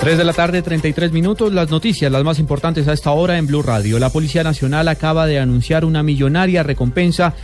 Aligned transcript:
3 0.00 0.18
de 0.18 0.24
la 0.24 0.32
tarde, 0.32 0.62
33 0.62 1.10
minutos. 1.10 1.52
Las 1.52 1.70
noticias, 1.70 2.12
las 2.12 2.22
más 2.22 2.38
importantes 2.38 2.86
a 2.86 2.92
esta 2.92 3.10
hora 3.10 3.38
en 3.38 3.46
Blue 3.46 3.62
Radio. 3.62 3.98
La 3.98 4.10
Policía 4.10 4.44
Nacional 4.44 4.88
acaba 4.88 5.26
de 5.26 5.40
anunciar 5.40 5.84
una 5.84 6.02
millonaria 6.02 6.62
recompensa 6.62 7.34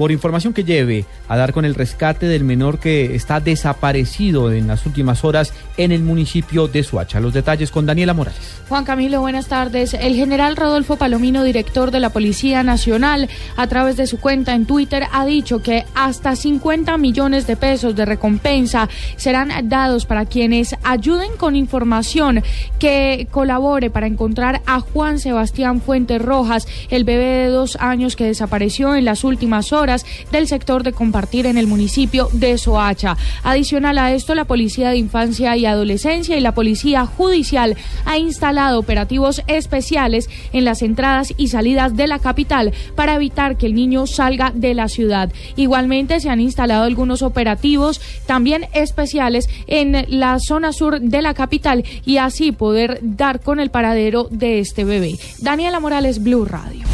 por 0.00 0.12
información 0.12 0.54
que 0.54 0.64
lleve 0.64 1.04
a 1.28 1.36
dar 1.36 1.52
con 1.52 1.66
el 1.66 1.74
rescate 1.74 2.24
del 2.24 2.42
menor 2.42 2.78
que 2.78 3.14
está 3.14 3.38
desaparecido 3.38 4.50
en 4.50 4.66
las 4.66 4.86
últimas 4.86 5.24
horas 5.26 5.52
en 5.76 5.92
el 5.92 6.00
municipio 6.00 6.68
de 6.68 6.82
Suacha. 6.82 7.20
Los 7.20 7.34
detalles 7.34 7.70
con 7.70 7.84
Daniela 7.84 8.14
Morales. 8.14 8.62
Juan 8.70 8.86
Camilo, 8.86 9.20
buenas 9.20 9.48
tardes. 9.48 9.92
El 9.92 10.14
general 10.14 10.56
Rodolfo 10.56 10.96
Palomino, 10.96 11.44
director 11.44 11.90
de 11.90 12.00
la 12.00 12.08
Policía 12.08 12.62
Nacional, 12.62 13.28
a 13.58 13.66
través 13.66 13.98
de 13.98 14.06
su 14.06 14.18
cuenta 14.18 14.54
en 14.54 14.64
Twitter 14.64 15.04
ha 15.12 15.26
dicho 15.26 15.60
que 15.60 15.84
hasta 15.94 16.34
50 16.34 16.96
millones 16.96 17.46
de 17.46 17.56
pesos 17.56 17.94
de 17.94 18.06
recompensa 18.06 18.88
serán 19.16 19.50
dados 19.68 20.06
para 20.06 20.24
quienes 20.24 20.76
ayuden 20.82 21.32
con 21.36 21.56
información 21.56 22.42
que 22.78 23.28
colabore 23.30 23.90
para 23.90 24.06
encontrar 24.06 24.62
a 24.64 24.80
Juan 24.80 25.18
Sebastián 25.18 25.82
Fuentes 25.82 26.22
Rojas, 26.22 26.66
el 26.88 27.04
bebé 27.04 27.44
de 27.44 27.48
dos 27.48 27.76
años 27.76 28.16
que 28.16 28.24
desapareció 28.24 28.94
en 28.94 29.04
las 29.04 29.24
últimas 29.24 29.74
horas 29.74 29.89
del 30.30 30.46
sector 30.46 30.82
de 30.82 30.92
compartir 30.92 31.46
en 31.46 31.58
el 31.58 31.66
municipio 31.66 32.28
de 32.32 32.58
Soacha. 32.58 33.16
Adicional 33.42 33.98
a 33.98 34.12
esto, 34.12 34.34
la 34.34 34.44
Policía 34.44 34.90
de 34.90 34.96
Infancia 34.96 35.56
y 35.56 35.66
Adolescencia 35.66 36.36
y 36.36 36.40
la 36.40 36.54
Policía 36.54 37.06
Judicial 37.06 37.76
ha 38.04 38.18
instalado 38.18 38.78
operativos 38.78 39.42
especiales 39.46 40.28
en 40.52 40.64
las 40.64 40.82
entradas 40.82 41.34
y 41.36 41.48
salidas 41.48 41.96
de 41.96 42.06
la 42.06 42.18
capital 42.18 42.72
para 42.94 43.14
evitar 43.14 43.56
que 43.56 43.66
el 43.66 43.74
niño 43.74 44.06
salga 44.06 44.52
de 44.54 44.74
la 44.74 44.88
ciudad. 44.88 45.32
Igualmente 45.56 46.20
se 46.20 46.30
han 46.30 46.40
instalado 46.40 46.84
algunos 46.84 47.22
operativos 47.22 48.00
también 48.26 48.66
especiales 48.72 49.48
en 49.66 50.06
la 50.08 50.38
zona 50.38 50.72
sur 50.72 51.00
de 51.00 51.22
la 51.22 51.34
capital 51.34 51.84
y 52.04 52.18
así 52.18 52.52
poder 52.52 52.98
dar 53.02 53.40
con 53.40 53.60
el 53.60 53.70
paradero 53.70 54.28
de 54.30 54.60
este 54.60 54.84
bebé. 54.84 55.18
Daniela 55.38 55.80
Morales, 55.80 56.22
Blue 56.22 56.44
Radio. 56.44 56.89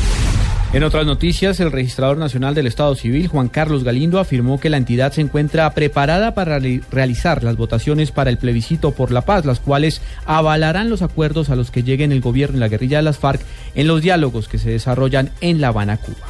En 0.76 0.84
otras 0.84 1.06
noticias, 1.06 1.58
el 1.60 1.72
registrador 1.72 2.18
nacional 2.18 2.54
del 2.54 2.66
Estado 2.66 2.94
Civil, 2.94 3.28
Juan 3.28 3.48
Carlos 3.48 3.82
Galindo, 3.82 4.20
afirmó 4.20 4.60
que 4.60 4.68
la 4.68 4.76
entidad 4.76 5.10
se 5.10 5.22
encuentra 5.22 5.72
preparada 5.72 6.34
para 6.34 6.58
realizar 6.90 7.42
las 7.42 7.56
votaciones 7.56 8.10
para 8.10 8.28
el 8.28 8.36
plebiscito 8.36 8.90
por 8.90 9.10
la 9.10 9.22
paz, 9.22 9.46
las 9.46 9.58
cuales 9.58 10.02
avalarán 10.26 10.90
los 10.90 11.00
acuerdos 11.00 11.48
a 11.48 11.56
los 11.56 11.70
que 11.70 11.82
lleguen 11.82 12.12
el 12.12 12.20
gobierno 12.20 12.58
y 12.58 12.60
la 12.60 12.68
guerrilla 12.68 12.98
de 12.98 13.04
las 13.04 13.16
FARC 13.16 13.40
en 13.74 13.86
los 13.86 14.02
diálogos 14.02 14.48
que 14.48 14.58
se 14.58 14.68
desarrollan 14.68 15.30
en 15.40 15.62
La 15.62 15.68
Habana, 15.68 15.96
Cuba. 15.96 16.26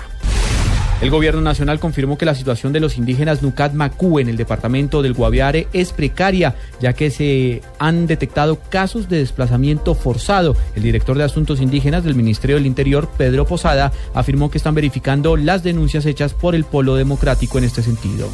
El 1.02 1.10
gobierno 1.10 1.42
nacional 1.42 1.78
confirmó 1.78 2.16
que 2.16 2.24
la 2.24 2.34
situación 2.34 2.72
de 2.72 2.80
los 2.80 2.96
indígenas 2.96 3.42
Nucat 3.42 3.74
Macú 3.74 4.18
en 4.18 4.30
el 4.30 4.38
departamento 4.38 5.02
del 5.02 5.12
Guaviare 5.12 5.68
es 5.74 5.92
precaria, 5.92 6.54
ya 6.80 6.94
que 6.94 7.10
se 7.10 7.60
han 7.78 8.06
detectado 8.06 8.58
casos 8.70 9.06
de 9.10 9.18
desplazamiento 9.18 9.94
forzado. 9.94 10.56
El 10.74 10.82
director 10.82 11.18
de 11.18 11.24
Asuntos 11.24 11.60
Indígenas 11.60 12.02
del 12.02 12.14
Ministerio 12.14 12.56
del 12.56 12.64
Interior, 12.64 13.10
Pedro 13.18 13.44
Posada, 13.44 13.92
afirmó 14.14 14.50
que 14.50 14.56
están 14.56 14.74
verificando 14.74 15.36
las 15.36 15.62
denuncias 15.62 16.06
hechas 16.06 16.32
por 16.32 16.54
el 16.54 16.64
Polo 16.64 16.96
Democrático 16.96 17.58
en 17.58 17.64
este 17.64 17.82
sentido. 17.82 18.30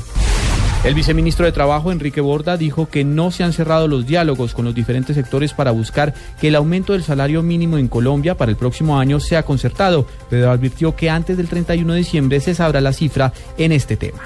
El 0.85 0.95
viceministro 0.95 1.47
de 1.47 1.53
Trabajo, 1.53 1.93
Enrique 1.93 2.21
Borda, 2.21 2.57
dijo 2.57 2.89
que 2.89 3.05
no 3.05 3.31
se 3.31 3.45
han 3.45 3.53
cerrado 3.53 3.87
los 3.87 4.05
diálogos 4.05 4.53
con 4.53 4.65
los 4.65 4.75
diferentes 4.75 5.15
sectores 5.15 5.53
para 5.53 5.71
buscar 5.71 6.13
que 6.41 6.49
el 6.49 6.57
aumento 6.57 6.93
del 6.93 7.05
salario 7.05 7.41
mínimo 7.41 7.79
en 7.79 7.87
Colombia 7.87 8.37
para 8.37 8.51
el 8.51 8.57
próximo 8.57 8.99
año 8.99 9.21
sea 9.21 9.45
concertado, 9.45 10.09
pero 10.29 10.51
advirtió 10.51 10.97
que 10.97 11.09
antes 11.09 11.37
del 11.37 11.47
31 11.47 11.93
de 11.93 11.99
diciembre 12.01 12.41
se 12.41 12.57
sabrá 12.57 12.81
la 12.81 12.93
cifra 12.93 13.33
en 13.59 13.71
este 13.71 13.97
tema. 13.97 14.19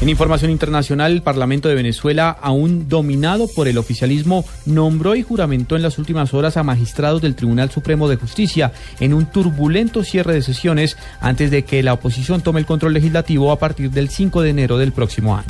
En 0.00 0.08
información 0.08 0.52
internacional, 0.52 1.10
el 1.10 1.22
Parlamento 1.22 1.68
de 1.68 1.74
Venezuela, 1.74 2.30
aún 2.40 2.88
dominado 2.88 3.48
por 3.48 3.66
el 3.66 3.78
oficialismo, 3.78 4.44
nombró 4.64 5.16
y 5.16 5.24
juramentó 5.24 5.74
en 5.74 5.82
las 5.82 5.98
últimas 5.98 6.32
horas 6.34 6.56
a 6.56 6.62
magistrados 6.62 7.20
del 7.20 7.34
Tribunal 7.34 7.70
Supremo 7.70 8.08
de 8.08 8.14
Justicia 8.14 8.72
en 9.00 9.12
un 9.12 9.26
turbulento 9.26 10.04
cierre 10.04 10.34
de 10.34 10.42
sesiones 10.42 10.96
antes 11.20 11.50
de 11.50 11.64
que 11.64 11.82
la 11.82 11.94
oposición 11.94 12.42
tome 12.42 12.60
el 12.60 12.66
control 12.66 12.94
legislativo 12.94 13.50
a 13.50 13.58
partir 13.58 13.90
del 13.90 14.08
5 14.08 14.42
de 14.42 14.50
enero 14.50 14.78
del 14.78 14.92
próximo 14.92 15.36
año. 15.36 15.48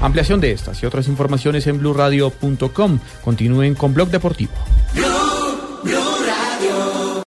Ampliación 0.00 0.40
de 0.40 0.52
estas 0.52 0.82
y 0.82 0.86
otras 0.86 1.06
informaciones 1.06 1.66
en 1.66 1.78
blurradio.com. 1.78 2.98
Continúen 3.22 3.74
con 3.74 3.92
Blog 3.92 4.08
Deportivo. 4.08 4.52